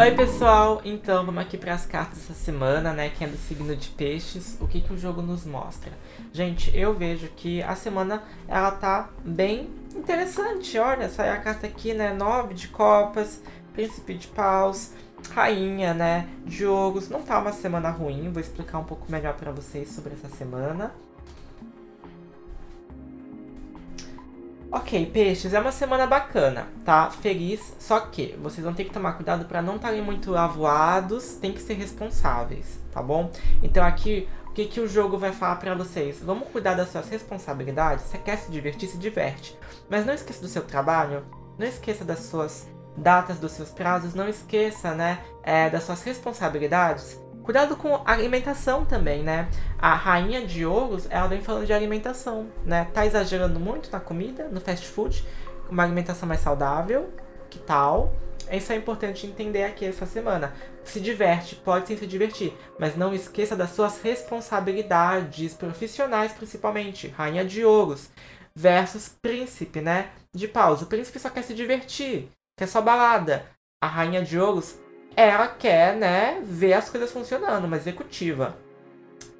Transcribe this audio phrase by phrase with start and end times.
[0.00, 3.10] Oi pessoal, então vamos aqui para as cartas dessa semana, né?
[3.10, 5.92] Quem é do signo de peixes, o que, que o jogo nos mostra?
[6.32, 10.78] Gente, eu vejo que a semana ela tá bem interessante.
[10.78, 12.14] Olha, saiu a carta aqui, né?
[12.14, 13.42] Nove de copas,
[13.74, 14.94] príncipe de paus,
[15.34, 16.26] rainha, né?
[16.46, 17.10] De ouros.
[17.10, 20.94] Não tá uma semana ruim, vou explicar um pouco melhor para vocês sobre essa semana.
[24.72, 27.10] Ok, peixes, é uma semana bacana, tá?
[27.10, 31.52] Feliz, só que vocês vão ter que tomar cuidado para não estarem muito avoados, tem
[31.52, 33.32] que ser responsáveis, tá bom?
[33.64, 36.20] Então aqui, o que, que o jogo vai falar para vocês?
[36.22, 39.58] Vamos cuidar das suas responsabilidades, você quer se divertir, se diverte.
[39.88, 41.24] Mas não esqueça do seu trabalho,
[41.58, 47.18] não esqueça das suas datas, dos seus prazos, não esqueça, né, é, das suas responsabilidades
[47.50, 49.48] Cuidado com alimentação também, né?
[49.76, 52.86] A rainha de ouros, ela vem falando de alimentação, né?
[52.94, 55.26] Tá exagerando muito na comida, no fast food,
[55.68, 57.12] uma alimentação mais saudável,
[57.50, 58.14] que tal?
[58.52, 60.54] Isso é importante entender aqui essa semana.
[60.84, 67.08] Se diverte, pode sim se divertir, mas não esqueça das suas responsabilidades profissionais, principalmente.
[67.08, 68.10] Rainha de ouros
[68.54, 70.10] versus príncipe, né?
[70.32, 70.82] De paus.
[70.82, 73.44] O príncipe só quer se divertir, quer só balada.
[73.82, 74.78] A rainha de ouros
[75.16, 78.56] ela quer, né, ver as coisas funcionando, uma executiva.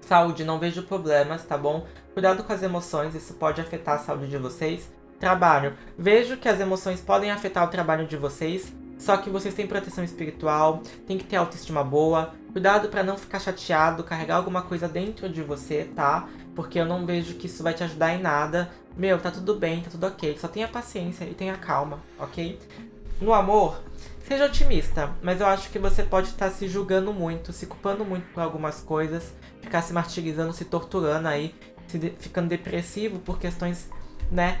[0.00, 1.86] Saúde, não vejo problemas, tá bom?
[2.12, 4.90] Cuidado com as emoções, isso pode afetar a saúde de vocês.
[5.18, 9.66] Trabalho, vejo que as emoções podem afetar o trabalho de vocês, só que vocês têm
[9.66, 12.34] proteção espiritual, tem que ter autoestima boa.
[12.52, 16.28] Cuidado para não ficar chateado, carregar alguma coisa dentro de você, tá?
[16.54, 18.70] Porque eu não vejo que isso vai te ajudar em nada.
[18.96, 20.38] Meu, tá tudo bem, tá tudo ok.
[20.38, 22.58] Só tenha paciência e tenha calma, ok?
[23.20, 23.82] No amor,
[24.26, 28.26] Seja otimista, mas eu acho que você pode estar se julgando muito, se culpando muito
[28.34, 29.32] por algumas coisas,
[29.62, 31.54] ficar se martirizando, se torturando aí,
[31.86, 33.88] se de, ficando depressivo por questões,
[34.28, 34.58] né,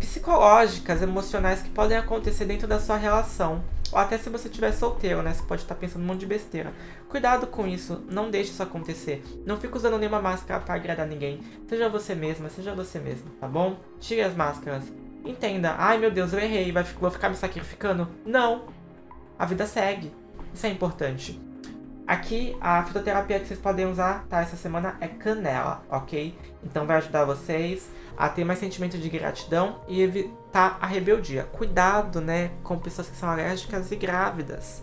[0.00, 3.62] psicológicas, emocionais que podem acontecer dentro da sua relação.
[3.92, 5.34] Ou até se você estiver solteiro, né?
[5.34, 6.72] Você pode estar pensando um monte de besteira.
[7.10, 9.22] Cuidado com isso, não deixe isso acontecer.
[9.44, 11.40] Não fique usando nenhuma máscara para agradar ninguém.
[11.68, 13.78] Seja você mesma, seja você mesmo, tá bom?
[13.98, 14.84] Tire as máscaras.
[15.28, 18.08] Entenda, ai meu Deus, eu errei, vai, vou ficar me sacrificando?
[18.24, 18.64] Não,
[19.38, 20.10] a vida segue.
[20.54, 21.38] Isso é importante.
[22.06, 24.40] Aqui, a fitoterapia que vocês podem usar, tá?
[24.40, 26.34] Essa semana é canela, ok?
[26.64, 31.44] Então vai ajudar vocês a ter mais sentimento de gratidão e evitar a rebeldia.
[31.52, 34.82] Cuidado, né, com pessoas que são alérgicas e grávidas.